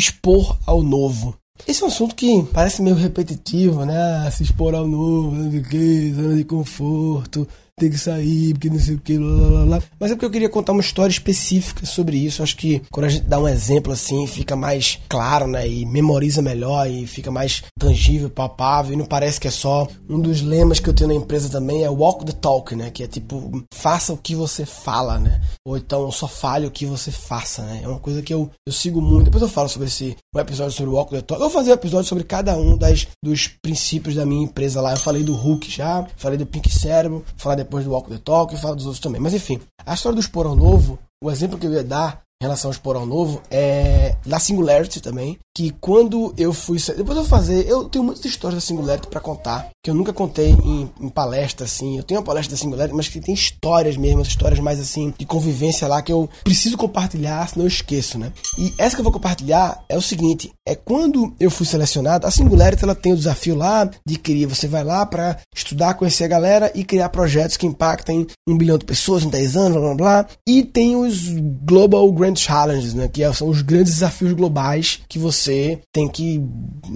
expor 0.00 0.58
ao 0.66 0.82
novo. 0.82 1.36
Esse 1.68 1.82
é 1.82 1.84
um 1.84 1.88
assunto 1.88 2.14
que 2.14 2.42
parece 2.54 2.80
meio 2.80 2.96
repetitivo, 2.96 3.84
né? 3.84 4.30
Se 4.30 4.42
expor 4.42 4.74
ao 4.74 4.86
novo, 4.86 5.36
o 5.36 5.62
que, 5.62 6.12
zona 6.14 6.34
de 6.34 6.44
conforto, 6.44 7.46
tem 7.80 7.90
que 7.90 7.98
sair, 7.98 8.52
porque 8.52 8.68
não 8.68 8.78
sei 8.78 8.94
o 8.94 9.00
que, 9.00 9.18
blá, 9.18 9.48
blá, 9.48 9.64
blá. 9.64 9.82
Mas 9.98 10.10
é 10.10 10.14
porque 10.14 10.26
eu 10.26 10.30
queria 10.30 10.48
contar 10.50 10.72
uma 10.72 10.82
história 10.82 11.10
específica 11.10 11.86
sobre 11.86 12.18
isso. 12.18 12.42
Acho 12.42 12.56
que 12.56 12.82
quando 12.90 13.06
a 13.06 13.08
gente 13.08 13.24
dá 13.24 13.38
um 13.38 13.48
exemplo 13.48 13.92
assim, 13.92 14.26
fica 14.26 14.54
mais 14.54 14.98
claro, 15.08 15.46
né? 15.46 15.66
E 15.66 15.86
memoriza 15.86 16.42
melhor 16.42 16.88
e 16.88 17.06
fica 17.06 17.30
mais 17.30 17.62
tangível, 17.78 18.28
palpável. 18.28 18.92
E 18.92 18.96
não 18.96 19.06
parece 19.06 19.40
que 19.40 19.48
é 19.48 19.50
só. 19.50 19.88
Um 20.08 20.20
dos 20.20 20.42
lemas 20.42 20.78
que 20.78 20.88
eu 20.88 20.94
tenho 20.94 21.08
na 21.08 21.14
empresa 21.14 21.48
também 21.48 21.82
é 21.82 21.88
walk 21.88 22.24
the 22.24 22.32
talk, 22.32 22.74
né? 22.74 22.90
Que 22.90 23.04
é 23.04 23.06
tipo, 23.06 23.64
faça 23.72 24.12
o 24.12 24.16
que 24.16 24.34
você 24.34 24.66
fala, 24.66 25.18
né? 25.18 25.40
Ou 25.64 25.76
então 25.76 26.10
só 26.12 26.28
fale 26.28 26.66
o 26.66 26.70
que 26.70 26.84
você 26.84 27.10
faça, 27.10 27.62
né? 27.62 27.80
É 27.82 27.88
uma 27.88 27.98
coisa 27.98 28.20
que 28.20 28.34
eu, 28.34 28.50
eu 28.66 28.72
sigo 28.72 29.00
muito. 29.00 29.24
Depois 29.24 29.42
eu 29.42 29.48
falo 29.48 29.68
sobre 29.68 29.88
esse 29.88 30.16
um 30.34 30.38
episódio 30.38 30.72
sobre 30.72 30.90
o 30.90 30.94
walk 30.94 31.10
the 31.10 31.22
talk. 31.22 31.40
Eu 31.40 31.48
vou 31.48 31.50
fazer 31.50 31.70
um 31.70 31.74
episódio 31.74 32.08
sobre 32.08 32.24
cada 32.24 32.56
um 32.56 32.76
das, 32.76 33.06
dos 33.22 33.48
princípios 33.48 34.14
da 34.14 34.26
minha 34.26 34.44
empresa 34.44 34.80
lá. 34.80 34.92
Eu 34.92 34.96
falei 34.98 35.22
do 35.22 35.34
Hulk 35.34 35.70
já, 35.70 36.06
falei 36.16 36.36
do 36.36 36.46
Pink 36.46 36.70
Cérebro, 36.70 37.24
falar 37.36 37.54
depois 37.54 37.69
do 37.70 37.90
Walk 37.90 38.10
the 38.10 38.18
Talk 38.18 38.54
e 38.54 38.58
falar 38.58 38.74
dos 38.74 38.86
outros 38.86 39.02
também. 39.02 39.20
Mas 39.20 39.34
enfim, 39.34 39.60
a 39.86 39.94
história 39.94 40.14
do 40.14 40.20
Esporão 40.20 40.54
Novo, 40.54 40.98
o 41.22 41.30
exemplo 41.30 41.58
que 41.58 41.66
eu 41.66 41.72
ia 41.72 41.84
dar 41.84 42.22
em 42.42 42.46
relação 42.46 42.70
ao 42.70 42.72
Esporão 42.72 43.04
Novo 43.04 43.42
é 43.50 44.16
da 44.24 44.38
Singularity 44.38 45.00
também, 45.00 45.38
que 45.54 45.70
quando 45.78 46.32
eu 46.38 46.54
fui. 46.54 46.78
Depois 46.78 47.10
eu 47.10 47.22
vou 47.22 47.24
fazer. 47.24 47.68
Eu 47.68 47.84
tenho 47.84 48.02
muitas 48.02 48.24
histórias 48.24 48.62
da 48.62 48.66
Singularity 48.66 49.08
para 49.08 49.20
contar, 49.20 49.68
que 49.84 49.90
eu 49.90 49.94
nunca 49.94 50.10
contei 50.10 50.48
em, 50.48 50.90
em, 50.98 51.08
palestra, 51.10 51.66
assim. 51.66 51.98
Eu 51.98 52.02
tenho 52.02 52.18
uma 52.18 52.24
palestra 52.24 52.56
da 52.56 52.56
Singularity, 52.56 52.96
mas 52.96 53.08
que 53.08 53.20
tem 53.20 53.34
histórias 53.34 53.98
mesmo, 53.98 54.22
histórias 54.22 54.58
mais 54.58 54.80
assim, 54.80 55.12
de 55.18 55.26
convivência 55.26 55.86
lá, 55.86 56.00
que 56.00 56.10
eu 56.10 56.30
preciso 56.42 56.78
compartilhar, 56.78 57.46
senão 57.46 57.66
eu 57.66 57.68
esqueço, 57.68 58.18
né? 58.18 58.32
E 58.56 58.72
essa 58.78 58.96
que 58.96 59.00
eu 59.00 59.04
vou 59.04 59.12
compartilhar 59.12 59.84
é 59.86 59.98
o 59.98 60.02
seguinte: 60.02 60.50
é 60.70 60.74
quando 60.74 61.34
eu 61.38 61.50
fui 61.50 61.66
selecionado, 61.66 62.26
a 62.26 62.30
Singularity 62.30 62.84
ela 62.84 62.94
tem 62.94 63.12
o 63.12 63.16
desafio 63.16 63.54
lá 63.54 63.90
de 64.06 64.18
criar. 64.18 64.48
Você 64.48 64.68
vai 64.68 64.84
lá 64.84 65.04
para 65.04 65.38
estudar, 65.54 65.94
conhecer 65.94 66.24
a 66.24 66.28
galera 66.28 66.72
e 66.74 66.84
criar 66.84 67.08
projetos 67.08 67.56
que 67.56 67.66
impactem 67.66 68.26
um 68.48 68.56
bilhão 68.56 68.78
de 68.78 68.84
pessoas 68.84 69.24
em 69.24 69.28
10 69.28 69.56
anos, 69.56 69.72
blá 69.72 69.80
blá 69.80 69.94
blá. 69.94 70.26
E 70.46 70.62
tem 70.62 70.96
os 70.96 71.28
Global 71.64 72.10
Grand 72.12 72.36
Challenges, 72.36 72.94
né? 72.94 73.08
Que 73.08 73.30
são 73.32 73.48
os 73.48 73.62
grandes 73.62 73.94
desafios 73.94 74.32
globais 74.32 75.00
que 75.08 75.18
você 75.18 75.40
você 75.40 75.80
tem 75.92 76.08
que 76.08 76.40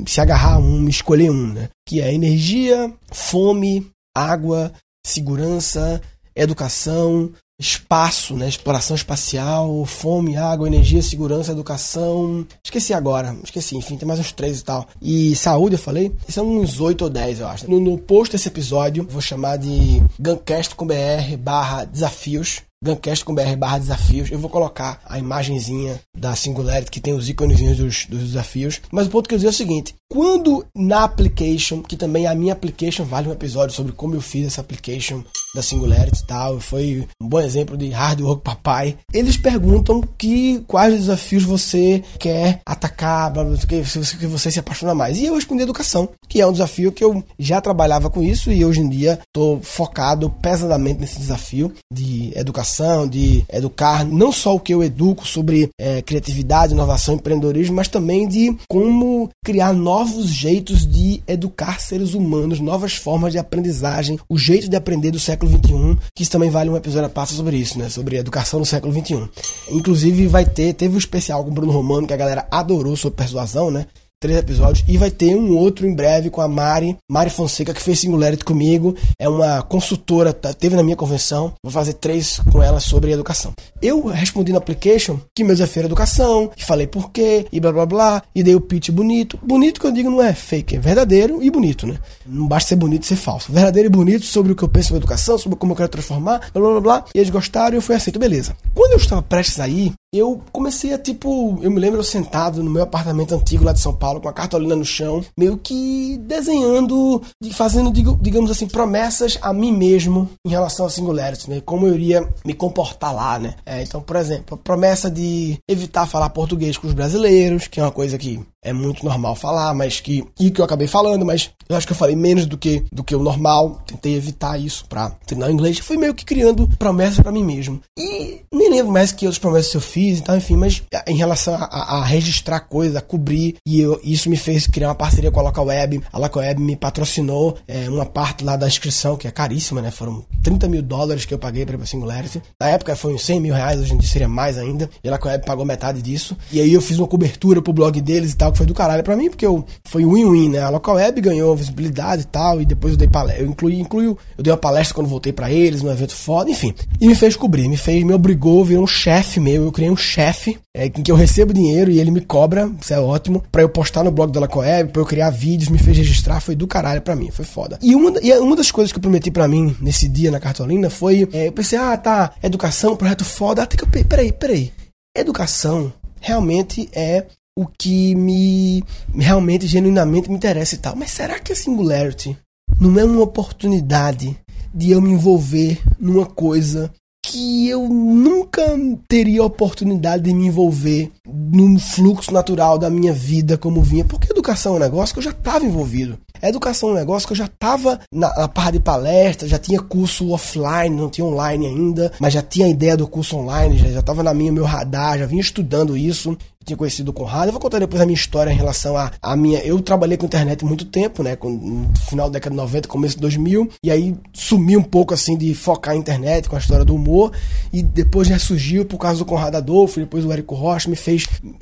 se 0.06 0.20
agarrar 0.20 0.54
a 0.54 0.58
um, 0.58 0.88
escolher 0.88 1.30
um, 1.30 1.52
né? 1.52 1.68
Que 1.86 2.00
é 2.00 2.12
energia, 2.12 2.92
fome, 3.10 3.90
água, 4.14 4.72
segurança, 5.04 6.00
educação, 6.34 7.32
espaço, 7.60 8.34
né? 8.34 8.48
Exploração 8.48 8.96
espacial, 8.96 9.84
fome, 9.84 10.36
água, 10.36 10.66
energia, 10.66 11.02
segurança, 11.02 11.52
educação. 11.52 12.46
Esqueci 12.64 12.92
agora, 12.92 13.36
esqueci, 13.42 13.76
enfim, 13.76 13.96
tem 13.96 14.06
mais 14.06 14.20
uns 14.20 14.32
três 14.32 14.60
e 14.60 14.64
tal. 14.64 14.86
E 15.00 15.34
saúde, 15.36 15.76
eu 15.76 15.78
falei? 15.78 16.12
São 16.28 16.46
uns 16.48 16.80
oito 16.80 17.02
ou 17.02 17.10
dez, 17.10 17.40
eu 17.40 17.48
acho. 17.48 17.70
No, 17.70 17.80
no 17.80 17.98
post 17.98 18.32
desse 18.32 18.48
episódio, 18.48 19.06
vou 19.08 19.20
chamar 19.20 19.56
de 19.56 20.02
Guncast 20.18 20.74
com 20.74 20.86
BR 20.86 21.36
barra 21.38 21.84
desafios. 21.84 22.62
Guncast 22.84 23.24
com 23.24 23.34
BR 23.34 23.56
barra 23.56 23.78
desafios. 23.78 24.30
Eu 24.30 24.38
vou 24.38 24.50
colocar 24.50 25.00
a 25.06 25.18
imagenzinha 25.18 25.98
da 26.14 26.36
Singularity 26.36 26.90
que 26.90 27.00
tem 27.00 27.14
os 27.14 27.30
íconezinhos 27.30 27.78
dos, 27.78 28.04
dos 28.06 28.20
desafios. 28.20 28.82
Mas 28.92 29.06
o 29.06 29.10
ponto 29.10 29.26
que 29.26 29.34
eu 29.34 29.38
dizer 29.38 29.48
é 29.48 29.50
o 29.50 29.54
seguinte: 29.54 29.94
quando 30.14 30.64
na 30.76 31.02
application, 31.02 31.82
que 31.82 31.96
também 31.96 32.24
a 32.24 32.36
minha 32.36 32.52
application, 32.52 33.02
vale 33.02 33.28
um 33.28 33.32
episódio 33.32 33.74
sobre 33.74 33.90
como 33.90 34.14
eu 34.14 34.20
fiz 34.20 34.46
essa 34.46 34.60
application 34.60 35.24
da 35.54 35.60
Singularity 35.60 36.22
e 36.22 36.26
tal, 36.26 36.60
foi 36.60 37.06
um 37.20 37.28
bom 37.28 37.40
exemplo 37.40 37.76
de 37.76 37.88
hard 37.90 38.20
work 38.20 38.42
papai. 38.42 38.96
Eles 39.12 39.36
perguntam 39.36 40.02
que 40.16 40.62
quais 40.68 40.94
desafios 40.94 41.42
você 41.42 42.02
quer 42.18 42.60
atacar, 42.64 43.32
que 43.68 43.82
você, 43.82 44.16
que 44.16 44.26
você 44.26 44.50
se 44.50 44.58
apaixona 44.60 44.94
mais. 44.94 45.18
E 45.18 45.26
eu 45.26 45.34
respondi 45.34 45.62
educação, 45.62 46.08
que 46.28 46.40
é 46.40 46.46
um 46.46 46.52
desafio 46.52 46.92
que 46.92 47.02
eu 47.02 47.22
já 47.36 47.60
trabalhava 47.60 48.08
com 48.08 48.22
isso 48.22 48.52
e 48.52 48.64
hoje 48.64 48.80
em 48.80 48.88
dia 48.88 49.18
estou 49.26 49.60
focado 49.62 50.30
pesadamente 50.30 51.00
nesse 51.00 51.18
desafio 51.18 51.72
de 51.92 52.32
educação, 52.36 53.08
de 53.08 53.44
educar 53.52 54.04
não 54.04 54.30
só 54.30 54.54
o 54.54 54.60
que 54.60 54.74
eu 54.74 54.82
educo 54.82 55.26
sobre 55.26 55.70
é, 55.80 56.02
criatividade, 56.02 56.72
inovação, 56.72 57.14
empreendedorismo, 57.14 57.76
mas 57.76 57.88
também 57.88 58.28
de 58.28 58.56
como 58.68 59.28
criar 59.44 59.72
novos 59.72 60.03
novos 60.04 60.26
jeitos 60.26 60.86
de 60.86 61.22
educar 61.26 61.80
seres 61.80 62.12
humanos, 62.12 62.60
novas 62.60 62.92
formas 62.92 63.32
de 63.32 63.38
aprendizagem, 63.38 64.18
o 64.28 64.36
jeito 64.36 64.68
de 64.68 64.76
aprender 64.76 65.10
do 65.10 65.18
século 65.18 65.50
XXI, 65.50 65.98
que 66.14 66.22
isso 66.22 66.30
também 66.30 66.50
vale 66.50 66.68
um 66.68 66.76
episódio 66.76 67.06
a 67.06 67.08
passo 67.08 67.34
sobre 67.34 67.56
isso, 67.56 67.78
né? 67.78 67.88
Sobre 67.88 68.18
educação 68.18 68.60
no 68.60 68.66
século 68.66 68.92
XXI. 68.92 69.26
Inclusive 69.70 70.26
vai 70.26 70.44
ter, 70.44 70.74
teve 70.74 70.94
um 70.94 70.98
especial 70.98 71.42
com 71.42 71.50
o 71.50 71.54
Bruno 71.54 71.72
Romano, 71.72 72.06
que 72.06 72.12
a 72.12 72.18
galera 72.18 72.46
adorou 72.50 72.94
sobre 72.96 73.16
persuasão, 73.16 73.70
né? 73.70 73.86
Três 74.24 74.38
episódios. 74.38 74.82
E 74.88 74.96
vai 74.96 75.10
ter 75.10 75.36
um 75.36 75.54
outro 75.54 75.86
em 75.86 75.94
breve 75.94 76.30
com 76.30 76.40
a 76.40 76.48
Mari, 76.48 76.96
Mari 77.10 77.28
Fonseca, 77.28 77.74
que 77.74 77.82
fez 77.82 78.00
Singularity 78.00 78.42
comigo. 78.42 78.96
É 79.18 79.28
uma 79.28 79.60
consultora, 79.60 80.32
tá, 80.32 80.54
teve 80.54 80.74
na 80.74 80.82
minha 80.82 80.96
convenção. 80.96 81.52
Vou 81.62 81.70
fazer 81.70 81.92
três 81.94 82.40
com 82.50 82.62
ela 82.62 82.80
sobre 82.80 83.12
educação. 83.12 83.52
Eu 83.82 84.06
respondi 84.06 84.50
no 84.50 84.56
application 84.56 85.20
que 85.36 85.44
meu 85.44 85.54
desafio 85.54 85.80
era 85.80 85.88
educação, 85.88 86.50
falei 86.56 86.86
por 86.86 87.10
quê, 87.10 87.46
e 87.52 87.60
blá 87.60 87.70
blá 87.70 87.84
blá, 87.84 88.22
e 88.34 88.42
dei 88.42 88.54
o 88.54 88.60
pitch 88.62 88.88
bonito. 88.88 89.38
Bonito 89.42 89.78
que 89.78 89.86
eu 89.86 89.92
digo 89.92 90.08
não 90.08 90.22
é 90.22 90.32
fake, 90.32 90.76
é 90.76 90.78
verdadeiro 90.78 91.42
e 91.42 91.50
bonito, 91.50 91.86
né? 91.86 91.98
Não 92.24 92.48
basta 92.48 92.70
ser 92.70 92.76
bonito 92.76 93.02
e 93.02 93.06
ser 93.06 93.16
falso. 93.16 93.52
Verdadeiro 93.52 93.88
e 93.88 93.90
bonito 93.90 94.24
sobre 94.24 94.52
o 94.52 94.56
que 94.56 94.62
eu 94.62 94.68
penso 94.70 94.88
sobre 94.88 95.00
educação, 95.00 95.36
sobre 95.36 95.58
como 95.58 95.72
eu 95.72 95.76
quero 95.76 95.88
transformar, 95.90 96.50
blá 96.54 96.62
blá 96.62 96.70
blá, 96.70 96.80
blá. 96.80 97.04
E 97.14 97.18
eles 97.18 97.28
gostaram 97.28 97.74
e 97.74 97.76
eu 97.76 97.82
fui 97.82 97.94
aceito, 97.94 98.18
beleza. 98.18 98.56
Quando 98.72 98.92
eu 98.92 98.98
estava 98.98 99.20
prestes 99.20 99.60
a 99.60 99.68
ir, 99.68 99.92
eu 100.18 100.40
comecei 100.52 100.92
a, 100.92 100.98
tipo, 100.98 101.58
eu 101.62 101.70
me 101.70 101.80
lembro 101.80 102.02
sentado 102.02 102.62
no 102.62 102.70
meu 102.70 102.82
apartamento 102.82 103.34
antigo 103.34 103.64
lá 103.64 103.72
de 103.72 103.80
São 103.80 103.94
Paulo, 103.94 104.20
com 104.20 104.28
a 104.28 104.32
cartolina 104.32 104.76
no 104.76 104.84
chão, 104.84 105.24
meio 105.36 105.56
que 105.56 106.16
desenhando, 106.18 107.22
fazendo, 107.52 107.90
digamos 108.20 108.50
assim, 108.50 108.66
promessas 108.66 109.38
a 109.42 109.52
mim 109.52 109.72
mesmo 109.72 110.30
em 110.46 110.50
relação 110.50 110.86
a 110.86 110.90
Singularity, 110.90 111.50
né? 111.50 111.62
Como 111.64 111.86
eu 111.86 111.94
iria 111.94 112.28
me 112.44 112.54
comportar 112.54 113.14
lá, 113.14 113.38
né? 113.38 113.54
É, 113.64 113.82
então, 113.82 114.00
por 114.00 114.16
exemplo, 114.16 114.54
a 114.54 114.58
promessa 114.58 115.10
de 115.10 115.58
evitar 115.68 116.06
falar 116.06 116.30
português 116.30 116.76
com 116.76 116.86
os 116.86 116.94
brasileiros, 116.94 117.66
que 117.66 117.80
é 117.80 117.82
uma 117.82 117.90
coisa 117.90 118.18
que 118.18 118.40
é 118.64 118.72
muito 118.72 119.04
normal 119.04 119.36
falar, 119.36 119.72
mas 119.74 120.00
que. 120.00 120.24
E 120.40 120.50
que 120.50 120.60
eu 120.60 120.64
acabei 120.64 120.88
falando, 120.88 121.24
mas 121.24 121.50
eu 121.68 121.76
acho 121.76 121.86
que 121.86 121.92
eu 121.92 121.96
falei 121.96 122.16
menos 122.16 122.46
do 122.46 122.56
que, 122.56 122.82
do 122.90 123.04
que 123.04 123.14
o 123.14 123.22
normal. 123.22 123.82
Tentei 123.86 124.16
evitar 124.16 124.58
isso 124.58 124.86
pra 124.88 125.10
treinar 125.10 125.50
o 125.50 125.52
inglês. 125.52 125.78
Fui 125.78 125.96
meio 125.96 126.14
que 126.14 126.24
criando 126.24 126.66
promessas 126.78 127.20
para 127.20 127.30
mim 127.30 127.44
mesmo. 127.44 127.80
E 127.98 128.40
nem 128.52 128.70
lembro 128.70 128.92
mais 128.92 129.12
que 129.12 129.26
outras 129.26 129.38
promessas 129.38 129.74
eu 129.74 129.80
fiz 129.80 130.18
e 130.18 130.22
tal, 130.22 130.36
enfim, 130.36 130.56
mas 130.56 130.82
em 131.06 131.16
relação 131.16 131.54
a, 131.54 131.98
a 131.98 132.04
registrar 132.04 132.60
coisas, 132.60 132.96
a 132.96 133.00
cobrir, 133.00 133.56
e 133.66 133.80
eu, 133.80 134.00
isso 134.02 134.30
me 134.30 134.36
fez 134.36 134.66
criar 134.66 134.88
uma 134.88 134.94
parceria 134.94 135.30
com 135.30 135.40
a 135.40 135.42
Local 135.42 135.66
Web. 135.66 136.02
A 136.12 136.18
Local 136.18 136.42
Web 136.42 136.62
me 136.62 136.76
patrocinou 136.76 137.58
é, 137.68 137.88
uma 137.88 138.06
parte 138.06 138.44
lá 138.44 138.56
da 138.56 138.66
inscrição, 138.66 139.16
que 139.16 139.28
é 139.28 139.30
caríssima, 139.30 139.82
né? 139.82 139.90
Foram 139.90 140.24
30 140.42 140.68
mil 140.68 140.82
dólares 140.82 141.24
que 141.24 141.34
eu 141.34 141.38
paguei 141.38 141.66
pra 141.66 141.84
Singularity. 141.84 142.42
Na 142.58 142.68
época 142.70 142.96
foi 142.96 143.12
uns 143.12 143.24
100 143.24 143.40
mil 143.40 143.54
reais, 143.54 143.80
hoje 143.80 143.92
em 143.92 143.98
dia 143.98 144.08
seria 144.08 144.28
mais 144.28 144.56
ainda. 144.56 144.88
E 145.02 145.08
a 145.08 145.12
Local 145.12 145.32
Web 145.32 145.44
pagou 145.44 145.64
metade 145.64 146.00
disso. 146.00 146.36
E 146.50 146.60
aí 146.60 146.72
eu 146.72 146.80
fiz 146.80 146.98
uma 146.98 147.08
cobertura 147.08 147.60
pro 147.60 147.72
blog 147.72 148.00
deles 148.00 148.32
e 148.32 148.36
tal 148.36 148.53
que 148.54 148.58
foi 148.58 148.66
do 148.66 148.72
caralho 148.72 149.02
para 149.02 149.16
mim, 149.16 149.28
porque 149.28 149.44
eu, 149.44 149.64
foi 149.86 150.04
win-win, 150.04 150.50
né? 150.50 150.60
A 150.60 150.70
local 150.70 150.94
web 150.94 151.20
ganhou 151.20 151.54
visibilidade 151.54 152.22
e 152.22 152.26
tal, 152.26 152.60
e 152.60 152.64
depois 152.64 152.94
eu 152.94 152.98
dei 152.98 153.08
palestra, 153.08 153.42
eu 153.42 153.48
incluí, 153.48 153.80
incluí, 153.80 154.06
eu 154.06 154.18
dei 154.38 154.52
uma 154.52 154.58
palestra 154.58 154.94
quando 154.94 155.08
voltei 155.08 155.32
para 155.32 155.50
eles, 155.50 155.82
num 155.82 155.90
evento 155.90 156.14
foda, 156.14 156.50
enfim. 156.50 156.72
E 157.00 157.06
me 157.06 157.14
fez 157.14 157.36
cobrir, 157.36 157.68
me 157.68 157.76
fez, 157.76 158.02
me 158.04 158.14
obrigou, 158.14 158.64
virou 158.64 158.84
um 158.84 158.86
chefe 158.86 159.40
meu, 159.40 159.64
eu 159.64 159.72
criei 159.72 159.90
um 159.90 159.96
chefe, 159.96 160.58
é, 160.74 160.86
em 160.86 160.90
que 160.90 161.10
eu 161.10 161.16
recebo 161.16 161.52
dinheiro 161.52 161.90
e 161.90 161.98
ele 161.98 162.10
me 162.10 162.20
cobra, 162.20 162.70
isso 162.80 162.94
é 162.94 163.00
ótimo, 163.00 163.42
para 163.50 163.62
eu 163.62 163.68
postar 163.68 164.04
no 164.04 164.10
blog 164.10 164.32
da 164.32 164.40
local 164.40 164.62
web, 164.62 164.92
pra 164.92 165.02
eu 165.02 165.06
criar 165.06 165.30
vídeos, 165.30 165.68
me 165.68 165.78
fez 165.78 165.96
registrar, 165.96 166.40
foi 166.40 166.54
do 166.54 166.66
caralho 166.66 167.02
para 167.02 167.16
mim, 167.16 167.30
foi 167.30 167.44
foda. 167.44 167.78
E 167.82 167.94
uma, 167.94 168.12
e 168.22 168.32
uma 168.38 168.56
das 168.56 168.70
coisas 168.70 168.92
que 168.92 168.98
eu 168.98 169.02
prometi 169.02 169.30
para 169.30 169.48
mim 169.48 169.76
nesse 169.80 170.08
dia 170.08 170.30
na 170.30 170.40
cartolina 170.40 170.88
foi, 170.88 171.28
é, 171.32 171.48
eu 171.48 171.52
pensei, 171.52 171.78
ah, 171.78 171.96
tá, 171.96 172.32
educação, 172.42 172.96
projeto 172.96 173.24
foda, 173.24 173.62
até 173.62 173.76
que 173.76 173.84
eu, 173.84 173.88
peraí, 173.88 174.32
peraí, 174.32 174.72
educação 175.16 175.92
realmente 176.20 176.88
é 176.92 177.26
o 177.56 177.66
que 177.66 178.14
me 178.14 178.82
realmente, 179.14 179.66
genuinamente 179.66 180.28
me 180.28 180.36
interessa 180.36 180.74
e 180.74 180.78
tal. 180.78 180.96
Mas 180.96 181.10
será 181.10 181.38
que 181.38 181.52
a 181.52 181.56
Singularity 181.56 182.36
não 182.80 182.98
é 182.98 183.04
uma 183.04 183.22
oportunidade 183.22 184.36
de 184.74 184.90
eu 184.90 185.00
me 185.00 185.10
envolver 185.10 185.80
numa 185.98 186.26
coisa 186.26 186.92
que 187.24 187.68
eu 187.68 187.88
nunca 187.88 188.62
teria 189.08 189.42
oportunidade 189.42 190.24
de 190.24 190.34
me 190.34 190.46
envolver 190.46 191.10
no 191.26 191.78
fluxo 191.78 192.32
natural 192.32 192.78
da 192.78 192.90
minha 192.90 193.12
vida 193.12 193.56
como 193.56 193.82
vinha, 193.82 194.04
porque 194.04 194.30
educação 194.30 194.74
é 194.74 194.76
um 194.76 194.80
negócio 194.80 195.14
que 195.14 195.18
eu 195.20 195.24
já 195.24 195.30
estava 195.30 195.64
envolvido. 195.64 196.18
Educação 196.42 196.90
é 196.90 196.92
um 196.92 196.96
negócio 196.96 197.26
que 197.26 197.32
eu 197.32 197.38
já 197.38 197.46
estava 197.46 198.00
na, 198.12 198.28
na 198.36 198.48
parte 198.48 198.74
de 198.74 198.80
palestra, 198.80 199.48
já 199.48 199.58
tinha 199.58 199.80
curso 199.80 200.30
offline, 200.30 200.94
não 200.94 201.08
tinha 201.08 201.24
online 201.24 201.66
ainda, 201.66 202.12
mas 202.20 202.34
já 202.34 202.42
tinha 202.42 202.66
a 202.66 202.68
ideia 202.68 202.96
do 202.96 203.08
curso 203.08 203.36
online, 203.36 203.78
já 203.78 204.00
estava 204.00 204.22
na 204.22 204.34
minha 204.34 204.52
meu 204.52 204.64
radar, 204.64 205.18
já 205.18 205.26
vinha 205.26 205.40
estudando 205.40 205.96
isso. 205.96 206.36
tinha 206.64 206.76
conhecido 206.76 207.10
o 207.10 207.12
Conrado. 207.14 207.46
Eu 207.48 207.52
vou 207.52 207.60
contar 207.60 207.78
depois 207.78 208.00
a 208.02 208.06
minha 208.06 208.14
história 208.14 208.50
em 208.50 208.56
relação 208.56 208.96
a, 208.96 209.10
a 209.22 209.36
minha. 209.36 209.60
Eu 209.60 209.80
trabalhei 209.80 210.16
com 210.16 210.26
internet 210.26 210.64
muito 210.64 210.84
tempo, 210.84 211.22
né? 211.22 211.36
Com, 211.36 211.50
no 211.50 211.98
final 211.98 212.28
da 212.28 212.34
década 212.34 212.50
de 212.50 212.56
90, 212.56 212.88
começo 212.88 213.14
de 213.14 213.20
2000. 213.22 213.70
E 213.82 213.90
aí 213.90 214.16
sumi 214.32 214.76
um 214.76 214.82
pouco 214.82 215.14
assim 215.14 215.36
de 215.36 215.54
focar 215.54 215.94
a 215.94 215.96
internet 215.96 216.48
com 216.48 216.56
a 216.56 216.58
história 216.58 216.84
do 216.84 216.94
humor. 216.94 217.32
E 217.72 217.82
depois 217.82 218.28
ressurgiu 218.28 218.84
por 218.84 218.98
causa 218.98 219.18
do 219.18 219.24
Conrado 219.24 219.56
Adolfo. 219.56 220.00
Depois 220.00 220.24
o 220.24 220.32
Érico 220.32 220.54
Rocha 220.54 220.88
me 220.88 220.96
fez 220.96 221.13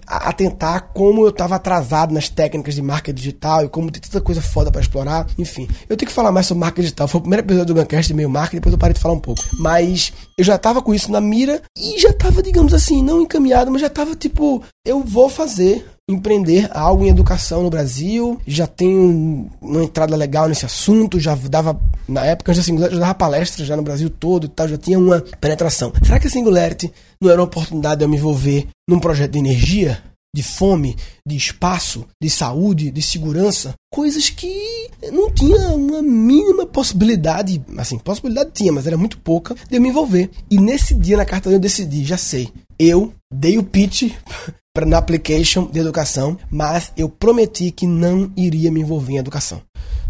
atentar 0.06 0.90
como 0.94 1.24
eu 1.24 1.30
estava 1.30 1.56
atrasado 1.56 2.12
nas 2.12 2.28
técnicas 2.28 2.74
de 2.74 2.82
marketing 2.82 3.16
digital 3.16 3.64
e 3.64 3.68
como 3.68 3.90
tem 3.90 4.00
tanta 4.00 4.20
coisa 4.20 4.40
foda 4.40 4.70
para 4.70 4.80
explorar. 4.80 5.26
Enfim, 5.38 5.68
eu 5.88 5.96
tenho 5.96 6.08
que 6.08 6.14
falar 6.14 6.32
mais 6.32 6.46
sobre 6.46 6.60
marketing 6.60 6.82
digital. 6.82 7.08
Foi 7.08 7.18
o 7.18 7.22
primeiro 7.22 7.44
episódio 7.44 7.74
do 7.74 7.80
Guncast 7.80 8.08
de 8.08 8.14
meio 8.14 8.30
marketing, 8.30 8.56
depois 8.56 8.72
eu 8.72 8.78
parei 8.78 8.94
de 8.94 9.00
falar 9.00 9.14
um 9.14 9.20
pouco. 9.20 9.42
Mas 9.58 10.12
eu 10.36 10.44
já 10.44 10.58
tava 10.58 10.82
com 10.82 10.94
isso 10.94 11.10
na 11.10 11.20
mira 11.20 11.62
e 11.76 11.98
já 11.98 12.12
tava, 12.12 12.42
digamos 12.42 12.74
assim, 12.74 13.02
não 13.02 13.22
encaminhado, 13.22 13.70
mas 13.70 13.80
já 13.80 13.90
tava 13.90 14.14
tipo, 14.14 14.62
eu 14.84 15.00
vou 15.00 15.28
fazer 15.28 15.86
empreender 16.08 16.68
algo 16.72 17.04
em 17.04 17.08
educação 17.08 17.62
no 17.62 17.70
Brasil, 17.70 18.40
já 18.46 18.66
tenho 18.66 19.50
uma 19.60 19.84
entrada 19.84 20.16
legal 20.16 20.48
nesse 20.48 20.66
assunto, 20.66 21.20
já 21.20 21.34
dava, 21.34 21.80
na 22.08 22.24
época, 22.24 22.52
da 22.52 22.62
Singularity, 22.62 22.96
já 22.96 23.00
dava 23.00 23.14
palestras 23.14 23.66
já 23.66 23.76
no 23.76 23.82
Brasil 23.82 24.10
todo 24.10 24.46
e 24.46 24.48
tal, 24.48 24.68
já 24.68 24.76
tinha 24.76 24.98
uma 24.98 25.20
penetração. 25.40 25.92
Será 26.04 26.18
que 26.18 26.26
a 26.26 26.30
Singularity 26.30 26.92
não 27.20 27.30
era 27.30 27.40
uma 27.40 27.46
oportunidade 27.46 27.98
de 27.98 28.04
eu 28.04 28.08
me 28.08 28.16
envolver 28.16 28.66
num 28.88 28.98
projeto 28.98 29.32
de 29.32 29.38
energia? 29.38 30.02
de 30.34 30.42
fome, 30.42 30.96
de 31.26 31.36
espaço, 31.36 32.06
de 32.20 32.30
saúde, 32.30 32.90
de 32.90 33.02
segurança, 33.02 33.74
coisas 33.92 34.30
que 34.30 34.90
não 35.12 35.30
tinha 35.30 35.68
uma 35.68 36.00
mínima 36.00 36.64
possibilidade, 36.64 37.62
assim, 37.76 37.98
possibilidade 37.98 38.50
tinha, 38.54 38.72
mas 38.72 38.86
era 38.86 38.96
muito 38.96 39.18
pouca 39.18 39.54
de 39.54 39.76
eu 39.76 39.80
me 39.82 39.90
envolver. 39.90 40.30
E 40.50 40.58
nesse 40.58 40.94
dia 40.94 41.18
na 41.18 41.26
carta 41.26 41.50
eu 41.50 41.58
decidi, 41.58 42.02
já 42.02 42.16
sei, 42.16 42.48
eu 42.78 43.12
dei 43.30 43.58
o 43.58 43.62
pitch 43.62 44.10
na 44.80 44.96
application 44.96 45.66
de 45.66 45.78
educação, 45.78 46.38
mas 46.50 46.92
eu 46.96 47.06
prometi 47.06 47.70
que 47.70 47.86
não 47.86 48.32
iria 48.34 48.70
me 48.70 48.80
envolver 48.80 49.12
em 49.12 49.18
educação. 49.18 49.60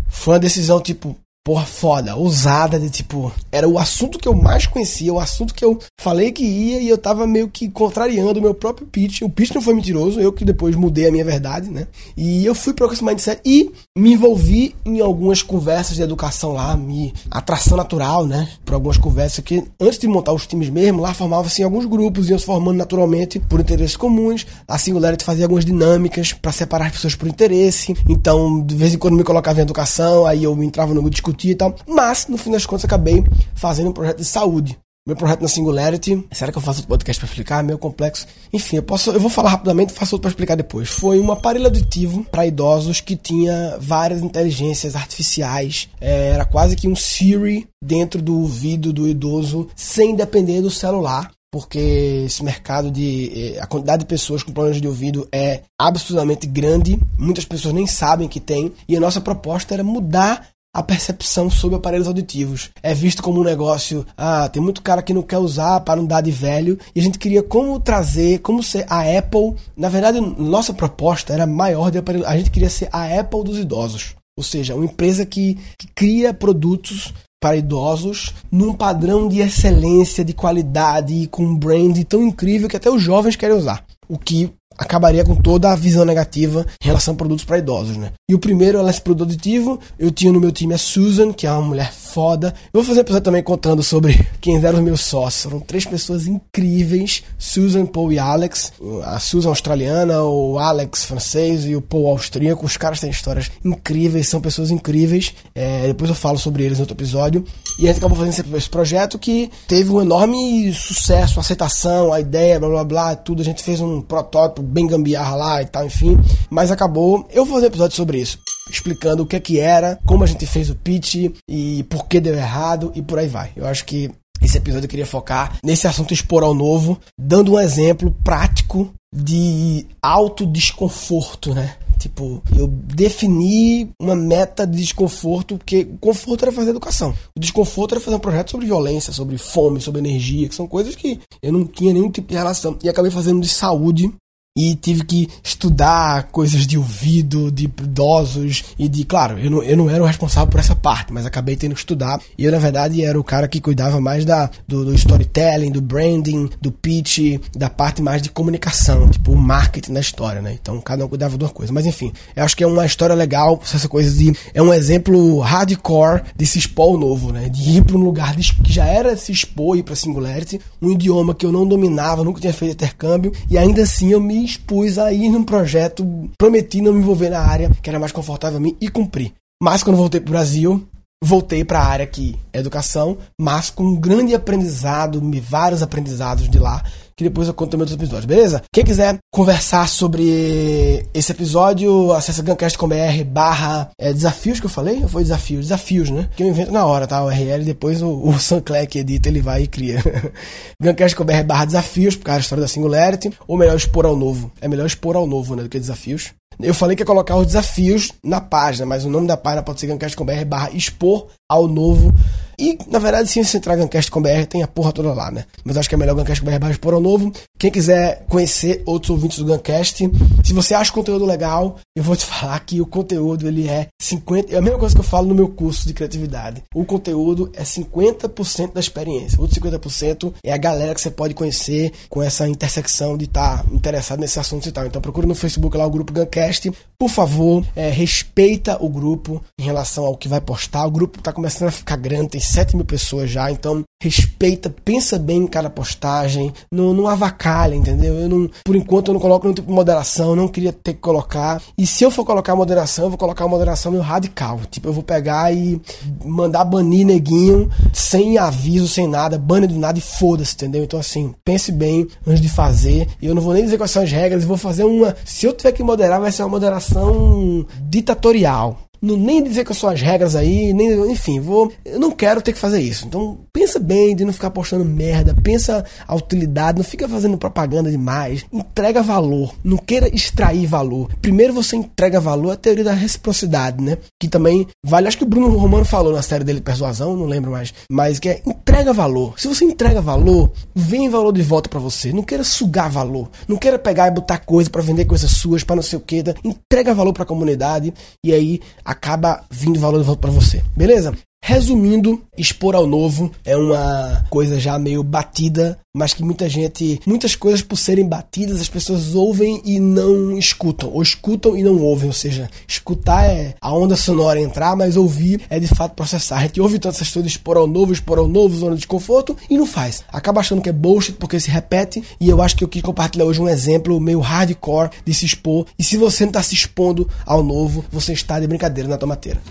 Foi 0.06 0.34
uma 0.34 0.40
decisão 0.40 0.80
tipo, 0.80 1.16
porra, 1.44 1.66
foda, 1.66 2.14
ousada, 2.14 2.78
de 2.78 2.88
tipo, 2.88 3.32
era 3.50 3.68
o 3.68 3.78
assunto 3.78 4.18
que 4.18 4.28
eu 4.28 4.34
mais 4.34 4.66
conhecia, 4.66 5.12
o 5.12 5.18
assunto 5.18 5.52
que 5.52 5.64
eu 5.64 5.78
falei 6.00 6.30
que 6.30 6.44
ia 6.44 6.80
e 6.80 6.88
eu 6.88 6.96
tava 6.96 7.26
meio 7.26 7.48
que 7.48 7.68
contrariando 7.68 8.38
o 8.38 8.42
meu 8.42 8.54
próprio 8.54 8.86
pitch. 8.86 9.22
O 9.22 9.28
pitch 9.28 9.52
não 9.52 9.62
foi 9.62 9.74
mentiroso, 9.74 10.20
eu 10.20 10.32
que 10.32 10.44
depois 10.44 10.76
mudei 10.76 11.08
a 11.08 11.12
minha 11.12 11.24
verdade, 11.24 11.68
né? 11.68 11.88
E 12.16 12.46
eu 12.46 12.54
fui 12.54 12.72
para 12.72 12.86
esse 12.92 13.04
mindset 13.04 13.40
e 13.44 13.72
me 13.96 14.12
envolvi 14.12 14.74
em 14.84 15.00
algumas 15.00 15.42
conversas 15.42 15.96
de 15.96 16.02
educação 16.02 16.52
lá, 16.52 16.76
me 16.76 17.12
atração 17.28 17.76
natural, 17.76 18.24
né? 18.24 18.48
Por 18.64 18.74
algumas 18.74 18.96
conversas 18.96 19.44
que 19.44 19.64
antes 19.80 19.98
de 19.98 20.06
montar 20.06 20.32
os 20.32 20.46
times 20.46 20.70
mesmo, 20.70 21.00
lá 21.00 21.12
formava-se 21.12 21.62
alguns 21.62 21.86
grupos, 21.86 22.30
iam 22.30 22.38
se 22.38 22.46
formando 22.46 22.76
naturalmente 22.76 23.40
por 23.40 23.58
interesses 23.58 23.96
comuns. 23.96 24.46
A 24.68 24.78
Singularity 24.78 25.24
fazia 25.24 25.44
algumas 25.44 25.64
dinâmicas 25.64 26.32
para 26.32 26.52
separar 26.52 26.86
as 26.86 26.92
pessoas 26.92 27.16
por 27.16 27.26
interesse. 27.26 27.96
Então, 28.08 28.60
de 28.64 28.76
vez 28.76 28.94
em 28.94 28.98
quando 28.98 29.16
me 29.16 29.24
colocava 29.24 29.58
em 29.58 29.62
educação, 29.62 30.24
aí 30.24 30.44
eu 30.44 30.62
entrava 30.62 30.94
no 30.94 31.02
grupo 31.02 31.31
e 31.40 31.54
tal. 31.54 31.74
Mas, 31.86 32.26
no 32.28 32.36
fim 32.36 32.50
das 32.50 32.66
contas, 32.66 32.84
acabei 32.84 33.24
fazendo 33.54 33.90
um 33.90 33.92
projeto 33.92 34.18
de 34.18 34.24
saúde. 34.24 34.78
Meu 35.04 35.16
projeto 35.16 35.40
na 35.40 35.48
Singularity. 35.48 36.24
Será 36.30 36.52
que 36.52 36.58
eu 36.58 36.62
faço 36.62 36.78
outro 36.78 36.90
podcast 36.90 37.18
para 37.18 37.28
explicar? 37.28 37.64
Meio 37.64 37.76
complexo. 37.76 38.24
Enfim, 38.52 38.76
eu 38.76 38.84
posso, 38.84 39.10
eu 39.10 39.18
vou 39.18 39.28
falar 39.28 39.50
rapidamente, 39.50 39.92
faço 39.92 40.14
outro 40.14 40.22
para 40.22 40.30
explicar 40.30 40.54
depois. 40.54 40.88
Foi 40.88 41.18
um 41.18 41.32
aparelho 41.32 41.64
auditivo 41.64 42.24
para 42.30 42.46
idosos 42.46 43.00
que 43.00 43.16
tinha 43.16 43.76
várias 43.80 44.22
inteligências 44.22 44.94
artificiais. 44.94 45.88
É, 46.00 46.28
era 46.28 46.44
quase 46.44 46.76
que 46.76 46.86
um 46.86 46.94
Siri 46.94 47.66
dentro 47.82 48.22
do 48.22 48.42
ouvido 48.42 48.92
do 48.92 49.08
idoso, 49.08 49.68
sem 49.74 50.14
depender 50.14 50.60
do 50.62 50.70
celular 50.70 51.32
porque 51.52 52.24
esse 52.24 52.42
mercado 52.42 52.90
de 52.90 53.54
eh, 53.56 53.60
a 53.60 53.66
quantidade 53.66 54.00
de 54.00 54.06
pessoas 54.06 54.42
com 54.42 54.52
problemas 54.52 54.80
de 54.80 54.88
ouvido 54.88 55.28
é 55.30 55.60
absolutamente 55.78 56.46
grande, 56.46 56.98
muitas 57.18 57.44
pessoas 57.44 57.74
nem 57.74 57.86
sabem 57.86 58.26
que 58.26 58.40
tem, 58.40 58.72
e 58.88 58.96
a 58.96 59.00
nossa 59.00 59.20
proposta 59.20 59.74
era 59.74 59.84
mudar 59.84 60.48
a 60.74 60.82
percepção 60.82 61.50
sobre 61.50 61.76
aparelhos 61.76 62.06
auditivos. 62.06 62.70
É 62.82 62.94
visto 62.94 63.22
como 63.22 63.40
um 63.40 63.44
negócio, 63.44 64.06
ah, 64.16 64.48
tem 64.48 64.62
muito 64.62 64.82
cara 64.82 65.02
que 65.02 65.12
não 65.12 65.22
quer 65.22 65.38
usar 65.38 65.80
para 65.80 65.96
não 65.96 66.06
dar 66.06 66.22
de 66.22 66.30
velho, 66.30 66.78
e 66.94 67.00
a 67.00 67.02
gente 67.02 67.18
queria 67.18 67.42
como 67.42 67.78
trazer, 67.78 68.38
como 68.38 68.62
ser 68.62 68.86
a 68.88 69.00
Apple. 69.18 69.54
Na 69.76 69.88
verdade, 69.88 70.20
nossa 70.20 70.72
proposta 70.72 71.32
era 71.32 71.46
maior 71.46 71.90
de 71.90 71.98
aparelho, 71.98 72.26
a 72.26 72.36
gente 72.36 72.50
queria 72.50 72.70
ser 72.70 72.88
a 72.90 73.04
Apple 73.20 73.44
dos 73.44 73.58
idosos. 73.58 74.14
Ou 74.36 74.42
seja, 74.42 74.74
uma 74.74 74.86
empresa 74.86 75.26
que, 75.26 75.58
que 75.76 75.86
cria 75.94 76.32
produtos 76.32 77.12
para 77.38 77.56
idosos 77.56 78.32
num 78.50 78.72
padrão 78.72 79.28
de 79.28 79.40
excelência, 79.40 80.24
de 80.24 80.32
qualidade 80.32 81.12
e 81.12 81.26
com 81.26 81.44
um 81.44 81.56
brand 81.56 81.98
tão 82.04 82.22
incrível 82.22 82.68
que 82.68 82.76
até 82.76 82.88
os 82.88 83.02
jovens 83.02 83.36
querem 83.36 83.56
usar. 83.56 83.84
O 84.08 84.16
que 84.16 84.50
acabaria 84.78 85.24
com 85.24 85.34
toda 85.34 85.70
a 85.70 85.76
visão 85.76 86.04
negativa 86.04 86.66
em 86.82 86.86
relação 86.86 87.14
a 87.14 87.16
produtos 87.16 87.44
para 87.44 87.58
idosos, 87.58 87.96
né? 87.96 88.12
E 88.28 88.34
o 88.34 88.38
primeiro 88.38 88.78
é 88.78 88.90
esse 88.90 89.00
produto 89.00 89.28
aditivo. 89.28 89.78
Eu 89.98 90.10
tinha 90.10 90.32
no 90.32 90.40
meu 90.40 90.52
time 90.52 90.74
a 90.74 90.78
Susan, 90.78 91.32
que 91.32 91.46
é 91.46 91.52
uma 91.52 91.62
mulher 91.62 91.92
foda. 91.92 92.54
Eu 92.72 92.80
vou 92.80 92.84
fazer 92.84 93.00
um 93.00 93.02
episódio 93.02 93.24
também 93.24 93.42
contando 93.42 93.82
sobre 93.82 94.26
quem 94.40 94.56
eram 94.56 94.78
os 94.78 94.84
meus 94.84 95.00
sócios. 95.00 95.44
Foram 95.44 95.60
três 95.60 95.84
pessoas 95.84 96.26
incríveis: 96.26 97.22
Susan, 97.38 97.86
Paul 97.86 98.12
e 98.12 98.18
Alex. 98.18 98.72
A 99.04 99.18
Susan 99.18 99.48
australiana, 99.48 100.22
o 100.22 100.58
Alex 100.58 101.04
francês 101.04 101.64
e 101.66 101.76
o 101.76 101.82
Paul 101.82 102.08
austríaco. 102.08 102.64
Os 102.64 102.76
caras 102.76 103.00
têm 103.00 103.10
histórias 103.10 103.50
incríveis, 103.64 104.28
são 104.28 104.40
pessoas 104.40 104.70
incríveis. 104.70 105.34
É, 105.54 105.86
depois 105.88 106.10
eu 106.10 106.16
falo 106.16 106.38
sobre 106.38 106.64
eles 106.64 106.78
no 106.78 106.82
outro 106.82 106.96
episódio. 106.96 107.44
E 107.78 107.84
a 107.84 107.88
gente 107.88 107.98
acabou 107.98 108.16
fazendo 108.16 108.56
esse 108.56 108.68
projeto 108.70 109.18
que 109.18 109.50
teve 109.66 109.90
um 109.90 110.00
enorme 110.00 110.72
sucesso, 110.72 111.40
aceitação, 111.40 112.12
a 112.12 112.20
ideia, 112.20 112.58
blá 112.58 112.68
blá 112.68 112.84
blá, 112.84 113.16
tudo. 113.16 113.42
A 113.42 113.44
gente 113.44 113.62
fez 113.62 113.80
um 113.80 114.00
protótipo 114.00 114.61
bem 114.62 114.86
gambiarra 114.86 115.36
lá 115.36 115.62
e 115.62 115.66
tal, 115.66 115.84
enfim. 115.84 116.18
Mas 116.50 116.70
acabou. 116.70 117.26
Eu 117.30 117.44
vou 117.44 117.54
fazer 117.54 117.66
um 117.66 117.68
episódio 117.68 117.96
sobre 117.96 118.18
isso 118.18 118.38
explicando 118.70 119.22
o 119.22 119.26
que 119.26 119.36
é 119.36 119.40
que 119.40 119.58
era, 119.58 119.98
como 120.06 120.24
a 120.24 120.26
gente 120.26 120.46
fez 120.46 120.70
o 120.70 120.74
pitch 120.74 121.32
e 121.48 121.82
por 121.84 122.06
que 122.06 122.20
deu 122.20 122.34
errado 122.34 122.92
e 122.94 123.02
por 123.02 123.18
aí 123.18 123.28
vai. 123.28 123.50
Eu 123.56 123.66
acho 123.66 123.84
que 123.84 124.10
esse 124.40 124.58
episódio 124.58 124.86
eu 124.86 124.90
queria 124.90 125.06
focar 125.06 125.58
nesse 125.62 125.86
assunto 125.86 126.12
expor 126.12 126.42
ao 126.42 126.54
novo, 126.54 126.98
dando 127.18 127.52
um 127.52 127.60
exemplo 127.60 128.14
prático 128.24 128.92
de 129.14 129.86
alto 130.02 130.46
desconforto, 130.46 131.54
né? 131.54 131.76
Tipo, 131.98 132.42
eu 132.56 132.66
defini 132.66 133.88
uma 134.00 134.16
meta 134.16 134.66
de 134.66 134.76
desconforto, 134.78 135.56
porque 135.56 135.86
o 135.88 135.98
conforto 135.98 136.42
era 136.42 136.50
fazer 136.50 136.70
educação. 136.70 137.14
O 137.36 137.38
desconforto 137.38 137.92
era 137.92 138.00
fazer 138.00 138.16
um 138.16 138.20
projeto 138.20 138.50
sobre 138.50 138.66
violência, 138.66 139.12
sobre 139.12 139.38
fome, 139.38 139.80
sobre 139.80 140.00
energia, 140.00 140.48
que 140.48 140.54
são 140.54 140.66
coisas 140.66 140.96
que 140.96 141.20
eu 141.40 141.52
não 141.52 141.64
tinha 141.64 141.92
nenhum 141.92 142.10
tipo 142.10 142.26
de 142.26 142.34
relação. 142.34 142.76
E 142.82 142.88
acabei 142.88 143.12
fazendo 143.12 143.40
de 143.40 143.48
saúde 143.48 144.12
e 144.54 144.74
tive 144.74 145.04
que 145.04 145.28
estudar 145.42 146.24
coisas 146.24 146.66
de 146.66 146.76
ouvido, 146.76 147.50
de 147.50 147.64
idosos 147.64 148.64
e 148.78 148.86
de. 148.86 149.04
Claro, 149.04 149.38
eu 149.38 149.50
não, 149.50 149.62
eu 149.62 149.76
não 149.76 149.88
era 149.88 150.02
o 150.02 150.06
responsável 150.06 150.50
por 150.50 150.60
essa 150.60 150.76
parte, 150.76 151.12
mas 151.12 151.24
acabei 151.24 151.56
tendo 151.56 151.74
que 151.74 151.80
estudar. 151.80 152.20
E 152.36 152.44
eu, 152.44 152.52
na 152.52 152.58
verdade, 152.58 153.02
era 153.02 153.18
o 153.18 153.24
cara 153.24 153.48
que 153.48 153.60
cuidava 153.60 153.98
mais 153.98 154.26
da, 154.26 154.50
do, 154.68 154.84
do 154.84 154.94
storytelling, 154.94 155.72
do 155.72 155.80
branding, 155.80 156.50
do 156.60 156.70
pitch, 156.70 157.40
da 157.56 157.70
parte 157.70 158.02
mais 158.02 158.20
de 158.20 158.30
comunicação, 158.30 159.08
tipo 159.08 159.34
marketing 159.34 159.94
da 159.94 160.00
história, 160.00 160.42
né? 160.42 160.56
Então 160.60 160.78
cada 160.82 161.04
um 161.04 161.08
cuidava 161.08 161.38
de 161.38 161.44
uma 161.44 161.50
coisa. 161.50 161.72
Mas 161.72 161.86
enfim, 161.86 162.12
eu 162.36 162.44
acho 162.44 162.56
que 162.56 162.62
é 162.62 162.66
uma 162.66 162.84
história 162.84 163.14
legal, 163.14 163.58
essa 163.62 163.88
coisa 163.88 164.14
de. 164.14 164.36
É 164.52 164.60
um 164.60 164.72
exemplo 164.72 165.38
hardcore 165.38 166.24
de 166.36 166.44
se 166.44 166.58
expor 166.58 166.98
novo, 166.98 167.32
né? 167.32 167.48
De 167.48 167.78
ir 167.78 167.84
para 167.84 167.96
um 167.96 168.04
lugar 168.04 168.36
de, 168.36 168.52
que 168.52 168.72
já 168.72 168.84
era 168.84 169.16
se 169.16 169.32
expor, 169.32 169.78
ir 169.78 169.82
para 169.82 169.96
Singularity, 169.96 170.60
um 170.80 170.90
idioma 170.90 171.34
que 171.34 171.46
eu 171.46 171.52
não 171.52 171.66
dominava, 171.66 172.22
nunca 172.22 172.40
tinha 172.40 172.52
feito 172.52 172.74
intercâmbio, 172.74 173.32
e 173.48 173.56
ainda 173.56 173.82
assim 173.82 174.10
eu 174.12 174.20
me 174.20 174.41
expus 174.44 174.98
a 174.98 175.12
ir 175.12 175.28
num 175.28 175.44
projeto, 175.44 176.30
prometi 176.38 176.80
não 176.80 176.92
me 176.92 177.00
envolver 177.00 177.30
na 177.30 177.40
área 177.40 177.70
que 177.82 177.88
era 177.88 177.98
mais 177.98 178.12
confortável 178.12 178.58
a 178.58 178.60
mim 178.60 178.76
e 178.80 178.88
cumpri. 178.88 179.32
Mas 179.62 179.82
quando 179.82 179.96
voltei 179.96 180.20
para 180.20 180.28
o 180.28 180.32
Brasil, 180.32 180.88
voltei 181.22 181.64
para 181.64 181.78
a 181.78 181.86
área 181.86 182.10
é 182.52 182.58
educação, 182.58 183.16
mas 183.40 183.70
com 183.70 183.84
um 183.84 183.96
grande 183.96 184.34
aprendizado, 184.34 185.22
vários 185.40 185.82
aprendizados 185.82 186.48
de 186.48 186.58
lá, 186.58 186.82
que 187.16 187.22
depois 187.22 187.46
eu 187.46 187.54
conto 187.54 187.76
em 187.76 187.80
outros 187.80 187.96
episódios, 187.96 188.24
beleza? 188.24 188.62
Quem 188.72 188.84
quiser 188.84 189.18
conversar 189.32 189.88
sobre 189.88 191.06
esse 191.14 191.30
episódio, 191.30 192.12
acessa 192.12 192.42
gancast.com.br 192.42 193.24
barra 193.26 193.90
é, 193.98 194.12
desafios 194.12 194.58
que 194.58 194.66
eu 194.66 194.70
falei? 194.70 195.06
Foi 195.06 195.22
desafios? 195.22 195.66
Desafios, 195.66 196.10
né? 196.10 196.28
Que 196.36 196.42
eu 196.42 196.48
invento 196.48 196.72
na 196.72 196.84
hora, 196.84 197.06
tá? 197.06 197.22
O 197.22 197.26
URL, 197.26 197.64
depois 197.64 198.02
o, 198.02 198.10
o 198.10 198.38
Sancler 198.38 198.88
que 198.88 198.98
edita, 198.98 199.28
ele 199.28 199.40
vai 199.40 199.62
e 199.62 199.66
cria. 199.68 200.02
gancast.com.br 200.82 201.44
barra 201.46 201.66
desafios, 201.66 202.16
por 202.16 202.24
causa 202.24 202.40
da 202.40 202.42
história 202.42 202.62
da 202.62 202.68
Singularity, 202.68 203.30
ou 203.46 203.56
melhor, 203.56 203.76
expor 203.76 204.04
ao 204.04 204.16
novo. 204.16 204.50
É 204.60 204.66
melhor 204.66 204.86
expor 204.86 205.14
ao 205.14 205.26
novo, 205.26 205.54
né, 205.54 205.62
do 205.62 205.68
que 205.68 205.78
desafios. 205.78 206.32
Eu 206.62 206.74
falei 206.74 206.96
que 206.96 207.02
ia 207.02 207.06
colocar 207.06 207.36
os 207.36 207.46
desafios 207.46 208.12
na 208.22 208.40
página, 208.40 208.86
mas 208.86 209.04
o 209.04 209.10
nome 209.10 209.26
da 209.26 209.36
página 209.36 209.62
pode 209.62 209.80
ser 209.80 209.88
gancast.com.br 209.88 210.44
barra 210.46 210.70
expor 210.70 211.26
ao 211.48 211.66
novo 211.66 212.12
E, 212.58 212.78
na 212.88 212.98
verdade, 212.98 213.28
se 213.28 213.42
você 213.42 213.56
entrar 213.56 213.76
Guncast 213.76 214.10
com 214.10 214.22
BR, 214.22 214.46
tem 214.48 214.62
a 214.62 214.68
porra 214.68 214.92
toda 214.92 215.12
lá, 215.12 215.30
né? 215.30 215.44
Mas 215.64 215.76
acho 215.76 215.88
que 215.88 215.94
é 215.94 215.98
melhor 215.98 216.14
Guncast 216.14 216.42
com 216.42 216.50
BR 216.50 216.70
Esporão 216.70 217.00
Novo. 217.00 217.32
Quem 217.58 217.70
quiser 217.70 218.24
conhecer 218.28 218.82
outros 218.86 219.10
ouvintes 219.10 219.38
do 219.38 219.44
Guncast, 219.44 220.10
se 220.44 220.52
você 220.52 220.74
acha 220.74 220.90
o 220.90 220.94
conteúdo 220.94 221.24
legal, 221.24 221.76
eu 221.96 222.02
vou 222.02 222.16
te 222.16 222.24
falar 222.26 222.58
que 222.60 222.80
o 222.80 222.86
conteúdo, 222.86 223.46
ele 223.46 223.68
é 223.68 223.88
50... 224.00 224.54
É 224.54 224.58
a 224.58 224.62
mesma 224.62 224.78
coisa 224.78 224.94
que 224.94 225.00
eu 225.00 225.04
falo 225.04 225.28
no 225.28 225.34
meu 225.34 225.48
curso 225.48 225.86
de 225.86 225.94
criatividade. 225.94 226.62
O 226.74 226.84
conteúdo 226.84 227.50
é 227.54 227.62
50% 227.62 228.72
da 228.72 228.80
experiência. 228.80 229.38
O 229.38 229.42
outro 229.42 229.60
50% 229.60 230.32
é 230.44 230.52
a 230.52 230.56
galera 230.56 230.94
que 230.94 231.00
você 231.00 231.10
pode 231.10 231.34
conhecer 231.34 231.92
com 232.08 232.22
essa 232.22 232.48
intersecção 232.48 233.16
de 233.16 233.24
estar 233.24 233.62
tá 233.62 233.70
interessado 233.72 234.20
nesse 234.20 234.38
assunto 234.38 234.68
e 234.68 234.72
tal. 234.72 234.86
Então 234.86 235.00
procura 235.00 235.26
no 235.26 235.34
Facebook 235.34 235.76
lá 235.76 235.86
o 235.86 235.90
grupo 235.90 236.12
Guncast. 236.12 236.72
Por 236.98 237.08
favor, 237.08 237.64
é, 237.74 237.90
respeita 237.90 238.76
o 238.82 238.88
grupo 238.88 239.42
em 239.58 239.62
relação 239.62 240.04
ao 240.04 240.16
que 240.16 240.28
vai 240.28 240.40
postar. 240.40 240.86
O 240.86 240.90
grupo 240.90 241.18
está 241.18 241.32
começando 241.32 241.68
a 241.68 241.72
ficar 241.72 241.96
grande, 241.96 242.30
tem 242.30 242.40
7 242.44 242.76
mil 242.76 242.84
pessoas 242.84 243.30
já, 243.30 243.50
então 243.50 243.82
respeita, 244.02 244.74
pensa 244.84 245.16
bem 245.16 245.42
em 245.42 245.46
cada 245.46 245.70
postagem, 245.70 246.52
não, 246.72 246.92
não 246.92 247.06
avacalha, 247.06 247.74
entendeu? 247.74 248.14
Eu 248.14 248.28
não, 248.28 248.50
por 248.64 248.74
enquanto 248.74 249.08
eu 249.08 249.14
não 249.14 249.20
coloco 249.20 249.44
nenhum 249.44 249.54
tipo 249.54 249.68
de 249.68 249.74
moderação, 249.74 250.34
não 250.34 250.48
queria 250.48 250.72
ter 250.72 250.94
que 250.94 250.98
colocar. 250.98 251.62
E 251.78 251.86
se 251.86 252.02
eu 252.02 252.10
for 252.10 252.24
colocar 252.24 252.56
moderação, 252.56 253.04
eu 253.04 253.10
vou 253.10 253.18
colocar 253.18 253.46
moderação 253.46 253.92
meio 253.92 254.02
radical. 254.02 254.60
Tipo, 254.70 254.88
eu 254.88 254.92
vou 254.92 255.04
pegar 255.04 255.54
e 255.54 255.80
mandar 256.24 256.64
banir 256.64 257.06
neguinho 257.06 257.70
sem 257.92 258.38
aviso, 258.38 258.88
sem 258.88 259.06
nada, 259.06 259.38
banner 259.38 259.68
do 259.68 259.78
nada 259.78 259.98
e 259.98 260.02
foda-se, 260.02 260.54
entendeu? 260.54 260.82
Então 260.82 260.98
assim, 260.98 261.32
pense 261.44 261.70
bem 261.70 262.08
antes 262.26 262.40
de 262.40 262.48
fazer. 262.48 263.08
E 263.20 263.26
eu 263.26 263.34
não 263.36 263.42
vou 263.42 263.54
nem 263.54 263.62
dizer 263.62 263.76
quais 263.76 263.92
são 263.92 264.02
as 264.02 264.10
regras, 264.10 264.44
vou 264.44 264.56
fazer 264.56 264.82
uma. 264.82 265.14
Se 265.24 265.46
eu 265.46 265.52
tiver 265.52 265.70
que 265.70 265.82
moderar, 265.82 266.20
vai 266.20 266.32
ser 266.32 266.42
uma 266.42 266.48
moderação 266.48 267.64
ditatorial 267.88 268.78
não, 269.02 269.16
nem 269.16 269.42
dizer 269.42 269.64
que 269.64 269.74
são 269.74 269.90
as 269.90 270.00
regras 270.00 270.36
aí, 270.36 270.72
nem, 270.72 271.10
enfim, 271.10 271.40
vou, 271.40 271.72
eu 271.84 271.98
não 271.98 272.12
quero 272.12 272.40
ter 272.40 272.52
que 272.52 272.58
fazer 272.58 272.80
isso. 272.80 273.04
Então, 273.06 273.40
pensa 273.52 273.80
bem 273.80 274.14
de 274.14 274.24
não 274.24 274.32
ficar 274.32 274.50
postando 274.50 274.84
merda, 274.84 275.34
pensa 275.42 275.84
a 276.06 276.14
utilidade, 276.14 276.78
não 276.78 276.84
fica 276.84 277.08
fazendo 277.08 277.36
propaganda 277.36 277.90
demais, 277.90 278.46
entrega 278.52 279.02
valor, 279.02 279.54
não 279.64 279.76
queira 279.76 280.08
extrair 280.14 280.66
valor. 280.66 281.10
Primeiro 281.20 281.52
você 281.52 281.74
entrega 281.74 282.20
valor, 282.20 282.52
a 282.52 282.56
teoria 282.56 282.84
da 282.84 282.92
reciprocidade, 282.92 283.82
né? 283.82 283.98
Que 284.20 284.28
também 284.28 284.68
vale, 284.84 285.08
acho 285.08 285.18
que 285.18 285.24
o 285.24 285.28
Bruno 285.28 285.48
Romano 285.56 285.84
falou 285.84 286.12
na 286.12 286.22
série 286.22 286.44
dele 286.44 286.60
Persuasão, 286.60 287.16
não 287.16 287.26
lembro 287.26 287.50
mais, 287.50 287.74
mas 287.90 288.20
que 288.20 288.28
é 288.28 288.42
entrega 288.46 288.92
valor. 288.92 289.34
Se 289.36 289.48
você 289.48 289.64
entrega 289.64 290.00
valor, 290.00 290.52
vem 290.74 291.10
valor 291.10 291.32
de 291.32 291.42
volta 291.42 291.68
para 291.68 291.80
você. 291.80 292.12
Não 292.12 292.22
queira 292.22 292.44
sugar 292.44 292.88
valor, 292.88 293.28
não 293.48 293.56
queira 293.56 293.78
pegar 293.78 294.06
e 294.06 294.12
botar 294.12 294.38
coisa 294.38 294.70
para 294.70 294.82
vender 294.82 295.06
coisas 295.06 295.30
suas, 295.30 295.64
para 295.64 295.76
não 295.76 295.82
sei 295.82 295.98
o 295.98 296.02
que, 296.02 296.22
entrega 296.44 296.94
valor 296.94 297.12
para 297.12 297.24
a 297.24 297.26
comunidade 297.26 297.92
e 298.24 298.32
aí 298.32 298.60
acaba 298.92 299.44
vindo 299.50 299.80
valor 299.80 299.98
de 299.98 300.06
volta 300.06 300.20
para 300.20 300.30
você. 300.30 300.62
Beleza? 300.76 301.12
Resumindo, 301.44 302.22
expor 302.38 302.76
ao 302.76 302.86
novo 302.86 303.32
é 303.44 303.56
uma 303.56 304.24
coisa 304.30 304.60
já 304.60 304.78
meio 304.78 305.02
batida, 305.02 305.78
mas 305.94 306.14
que 306.14 306.24
muita 306.24 306.48
gente, 306.48 306.98
muitas 307.06 307.36
coisas 307.36 307.60
por 307.60 307.76
serem 307.76 308.08
batidas, 308.08 308.62
as 308.62 308.68
pessoas 308.68 309.14
ouvem 309.14 309.60
e 309.62 309.78
não 309.78 310.38
escutam, 310.38 310.90
ou 310.90 311.02
escutam 311.02 311.54
e 311.54 311.62
não 311.62 311.78
ouvem, 311.82 312.06
ou 312.06 312.14
seja, 312.14 312.48
escutar 312.66 313.26
é 313.26 313.54
a 313.60 313.74
onda 313.74 313.94
sonora 313.94 314.40
entrar, 314.40 314.74
mas 314.74 314.96
ouvir 314.96 315.42
é 315.50 315.60
de 315.60 315.66
fato 315.66 315.94
processar. 315.94 316.38
A 316.38 316.42
gente 316.42 316.60
ouve 316.60 316.78
tantas 316.78 317.02
essas 317.02 317.12
coisas 317.12 317.32
expor 317.32 317.58
ao 317.58 317.66
novo, 317.66 317.92
expor 317.92 318.18
ao 318.18 318.26
novo, 318.26 318.56
zona 318.56 318.72
de 318.72 318.78
desconforto 318.78 319.36
e 319.50 319.58
não 319.58 319.66
faz. 319.66 320.02
Acaba 320.10 320.40
achando 320.40 320.62
que 320.62 320.70
é 320.70 320.72
bullshit 320.72 321.12
porque 321.12 321.38
se 321.38 321.50
repete, 321.50 322.02
e 322.18 322.28
eu 322.28 322.40
acho 322.40 322.56
que 322.56 322.64
eu 322.64 322.68
quis 322.68 322.80
compartilhar 322.80 323.26
hoje 323.26 323.42
um 323.42 323.48
exemplo 323.48 324.00
meio 324.00 324.20
hardcore 324.20 324.90
de 325.04 325.12
se 325.12 325.26
expor, 325.26 325.66
e 325.78 325.84
se 325.84 325.98
você 325.98 326.24
não 326.24 326.30
está 326.30 326.42
se 326.42 326.54
expondo 326.54 327.06
ao 327.26 327.42
novo, 327.42 327.84
você 327.92 328.14
está 328.14 328.40
de 328.40 328.46
brincadeira 328.46 328.88
na 328.88 328.96
tomateira. 328.96 329.42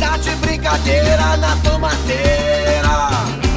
Tá 0.00 0.16
de 0.16 0.30
brincadeira 0.36 1.36
na 1.36 1.56
tomateira. 1.58 3.49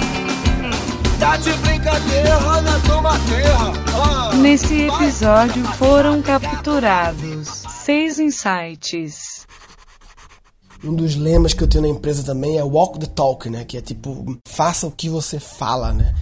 Tá 1.23 1.37
de 1.37 1.53
brincadeira 1.53 2.37
na 2.61 2.79
tomateira. 2.81 3.57
Ah, 3.95 4.35
Nesse 4.35 4.81
episódio 4.81 5.63
foram 5.77 6.21
capturados 6.21 7.47
seis 7.85 8.19
insights. 8.19 9.47
Um 10.83 10.93
dos 10.93 11.15
lemas 11.15 11.53
que 11.53 11.63
eu 11.63 11.67
tenho 11.69 11.83
na 11.83 11.87
empresa 11.87 12.25
também 12.25 12.57
é 12.57 12.63
walk 12.63 12.99
the 12.99 13.05
talk, 13.05 13.49
né? 13.49 13.63
Que 13.63 13.77
é 13.77 13.81
tipo, 13.81 14.37
faça 14.45 14.85
o 14.85 14.91
que 14.91 15.07
você 15.07 15.39
fala, 15.39 15.93
né? 15.93 16.13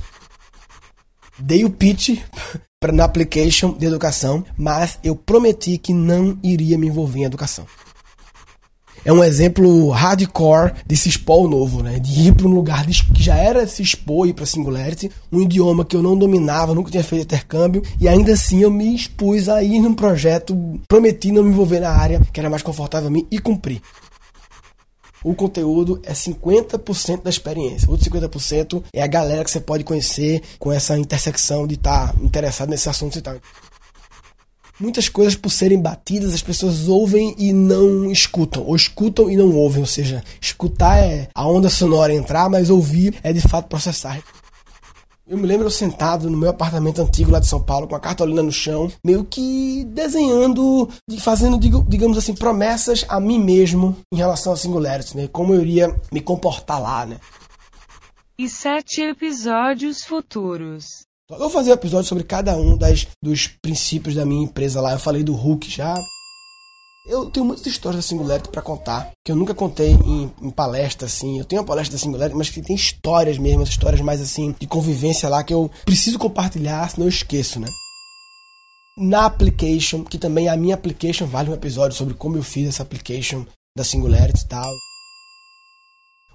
Dei 1.39 1.65
o 1.65 1.71
pitch 1.71 2.19
para 2.79 2.91
na 2.91 3.03
application 3.03 3.73
de 3.73 3.87
educação, 3.87 4.45
mas 4.55 4.99
eu 5.03 5.15
prometi 5.15 5.79
que 5.79 5.95
não 5.95 6.37
iria 6.43 6.77
me 6.77 6.85
envolver 6.85 7.21
em 7.21 7.23
educação 7.23 7.65
é 9.03 9.11
um 9.11 9.23
exemplo 9.23 9.89
hardcore 9.89 10.73
de 10.85 10.95
se 10.95 11.09
expor 11.09 11.49
novo, 11.49 11.81
né? 11.81 11.99
De 11.99 12.27
ir 12.27 12.35
para 12.35 12.47
um 12.47 12.53
lugar 12.53 12.85
que 12.85 13.23
já 13.23 13.35
era 13.35 13.65
se 13.65 13.81
expor 13.81 14.27
ir 14.27 14.33
para 14.33 14.45
Singularity, 14.45 15.09
um 15.31 15.41
idioma 15.41 15.83
que 15.83 15.95
eu 15.95 16.03
não 16.03 16.17
dominava, 16.17 16.75
nunca 16.75 16.91
tinha 16.91 17.03
feito 17.03 17.23
intercâmbio, 17.23 17.81
e 17.99 18.07
ainda 18.07 18.33
assim 18.33 18.61
eu 18.61 18.71
me 18.71 18.93
expus 18.95 19.49
a 19.49 19.63
ir 19.63 19.79
num 19.79 19.93
projeto, 19.93 20.79
prometi 20.87 21.31
não 21.31 21.43
me 21.43 21.49
envolver 21.49 21.79
na 21.79 21.89
área 21.89 22.21
que 22.31 22.39
era 22.39 22.49
mais 22.49 22.61
confortável 22.61 23.07
a 23.07 23.11
mim 23.11 23.27
e 23.31 23.39
cumpri. 23.39 23.81
O 25.23 25.35
conteúdo 25.35 26.01
é 26.03 26.13
50% 26.13 27.21
da 27.21 27.29
experiência. 27.29 27.89
Outro 27.89 28.09
50% 28.09 28.83
é 28.91 29.03
a 29.03 29.07
galera 29.07 29.43
que 29.43 29.51
você 29.51 29.59
pode 29.59 29.83
conhecer 29.83 30.41
com 30.57 30.71
essa 30.71 30.97
intersecção 30.97 31.67
de 31.67 31.75
estar 31.75 32.11
tá 32.11 32.19
interessado 32.23 32.69
nesse 32.69 32.89
assunto 32.89 33.19
e 33.19 33.21
tal 33.21 33.35
muitas 34.81 35.07
coisas 35.07 35.35
por 35.35 35.51
serem 35.51 35.79
batidas 35.79 36.33
as 36.33 36.41
pessoas 36.41 36.87
ouvem 36.87 37.35
e 37.37 37.53
não 37.53 38.11
escutam, 38.11 38.63
ou 38.65 38.75
escutam 38.75 39.29
e 39.29 39.37
não 39.37 39.55
ouvem, 39.55 39.81
ou 39.81 39.87
seja, 39.87 40.23
escutar 40.41 40.97
é 40.97 41.29
a 41.33 41.47
onda 41.47 41.69
sonora 41.69 42.13
entrar, 42.13 42.49
mas 42.49 42.69
ouvir 42.69 43.15
é 43.23 43.31
de 43.31 43.41
fato 43.41 43.67
processar. 43.67 44.21
Eu 45.27 45.37
me 45.37 45.47
lembro 45.47 45.69
sentado 45.69 46.29
no 46.29 46.37
meu 46.37 46.49
apartamento 46.49 47.01
antigo 47.01 47.31
lá 47.31 47.39
de 47.39 47.47
São 47.47 47.61
Paulo, 47.61 47.87
com 47.87 47.95
a 47.95 47.99
cartolina 48.01 48.43
no 48.43 48.51
chão, 48.51 48.91
meio 49.01 49.23
que 49.23 49.85
desenhando, 49.85 50.89
fazendo, 51.19 51.57
digamos 51.87 52.17
assim, 52.17 52.33
promessas 52.33 53.05
a 53.07 53.17
mim 53.17 53.39
mesmo 53.39 53.95
em 54.11 54.17
relação 54.17 54.51
a 54.51 54.57
Singularity, 54.57 55.15
né? 55.15 55.29
Como 55.31 55.53
eu 55.53 55.61
iria 55.61 55.95
me 56.11 56.19
comportar 56.19 56.81
lá, 56.81 57.05
né? 57.05 57.17
E 58.37 58.49
sete 58.49 59.01
episódios 59.01 60.03
futuros. 60.03 61.05
Eu 61.31 61.39
vou 61.39 61.49
fazer 61.49 61.71
um 61.71 61.75
episódio 61.75 62.09
sobre 62.09 62.25
cada 62.25 62.57
um 62.57 62.77
das, 62.77 63.07
dos 63.23 63.47
princípios 63.47 64.15
da 64.15 64.25
minha 64.25 64.43
empresa 64.43 64.81
lá. 64.81 64.91
Eu 64.91 64.99
falei 64.99 65.23
do 65.23 65.33
Hulk 65.33 65.69
já. 65.69 65.95
Eu 67.07 67.31
tenho 67.31 67.45
muitas 67.45 67.65
histórias 67.65 68.03
da 68.03 68.07
Singularity 68.07 68.49
para 68.49 68.61
contar, 68.61 69.11
que 69.25 69.31
eu 69.31 69.35
nunca 69.35 69.55
contei 69.55 69.91
em, 69.91 70.31
em, 70.41 70.51
palestra, 70.51 71.07
assim. 71.07 71.39
Eu 71.39 71.45
tenho 71.45 71.61
uma 71.61 71.67
palestra 71.67 71.97
da 71.97 72.03
Singularity, 72.03 72.37
mas 72.37 72.49
que 72.49 72.61
tem 72.61 72.75
histórias 72.75 73.37
mesmo, 73.37 73.63
histórias 73.63 74.01
mais, 74.01 74.21
assim, 74.21 74.53
de 74.59 74.67
convivência 74.67 75.27
lá, 75.27 75.43
que 75.43 75.53
eu 75.53 75.71
preciso 75.83 76.19
compartilhar, 76.19 76.87
senão 76.89 77.07
eu 77.07 77.09
esqueço, 77.09 77.59
né? 77.59 77.67
Na 78.97 79.25
application, 79.25 80.03
que 80.03 80.17
também 80.17 80.47
a 80.47 80.57
minha 80.57 80.75
application 80.75 81.25
vale 81.25 81.49
um 81.49 81.55
episódio 81.55 81.97
sobre 81.97 82.13
como 82.13 82.37
eu 82.37 82.43
fiz 82.43 82.67
essa 82.67 82.83
application 82.83 83.45
da 83.75 83.83
Singularity 83.83 84.43
e 84.43 84.47
tal 84.47 84.71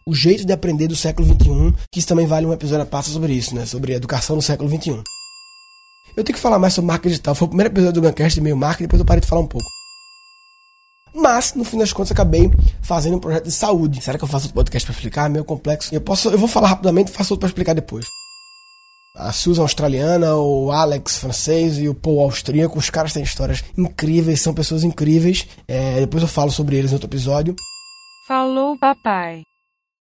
o 0.08 0.14
jeito 0.14 0.44
de 0.44 0.52
aprender 0.52 0.86
do 0.86 0.94
século 0.94 1.26
XXI, 1.26 1.74
que 1.90 1.98
isso 1.98 2.06
também 2.06 2.26
vale 2.26 2.46
um 2.46 2.52
episódio 2.52 2.84
a 2.84 2.86
parte 2.86 3.10
sobre 3.10 3.32
isso, 3.32 3.54
né? 3.54 3.66
Sobre 3.66 3.92
educação 3.92 4.36
no 4.36 4.42
século 4.42 4.70
XXI. 4.70 5.02
Eu 6.16 6.22
tenho 6.24 6.36
que 6.36 6.40
falar 6.40 6.58
mais 6.58 6.74
sobre 6.74 6.86
marketing 6.86 7.08
digital. 7.08 7.34
Foi 7.34 7.46
o 7.46 7.48
primeiro 7.48 7.72
episódio 7.72 8.00
do 8.00 8.08
Guncast 8.08 8.36
de 8.36 8.40
meio 8.40 8.56
marketing, 8.56 8.84
depois 8.84 9.00
eu 9.00 9.06
parei 9.06 9.20
de 9.20 9.26
falar 9.26 9.42
um 9.42 9.46
pouco. 9.46 9.68
Mas, 11.12 11.54
no 11.54 11.64
fim 11.64 11.78
das 11.78 11.92
contas, 11.92 12.12
acabei 12.12 12.50
fazendo 12.82 13.16
um 13.16 13.20
projeto 13.20 13.44
de 13.44 13.52
saúde. 13.52 14.00
Será 14.00 14.16
que 14.16 14.24
eu 14.24 14.28
faço 14.28 14.46
outro 14.46 14.54
podcast 14.54 14.86
para 14.86 14.94
explicar? 14.94 15.26
É 15.26 15.28
meio 15.28 15.44
complexo. 15.44 15.92
Eu, 15.92 16.00
posso, 16.00 16.28
eu 16.28 16.38
vou 16.38 16.48
falar 16.48 16.68
rapidamente 16.68 17.10
e 17.10 17.14
faço 17.14 17.34
outro 17.34 17.40
para 17.40 17.48
explicar 17.48 17.74
depois. 17.74 18.06
A 19.16 19.32
Susan 19.32 19.62
australiana, 19.62 20.36
o 20.36 20.70
Alex 20.70 21.18
francês 21.18 21.78
e 21.78 21.88
o 21.88 21.94
Paul 21.94 22.20
austríaco, 22.20 22.78
os 22.78 22.90
caras 22.90 23.14
têm 23.14 23.22
histórias 23.22 23.64
incríveis, 23.76 24.42
são 24.42 24.52
pessoas 24.52 24.84
incríveis. 24.84 25.48
É, 25.66 26.00
depois 26.00 26.22
eu 26.22 26.28
falo 26.28 26.50
sobre 26.52 26.76
eles 26.76 26.90
em 26.90 26.94
outro 26.94 27.08
episódio. 27.08 27.56
Falou, 28.28 28.76
papai. 28.78 29.42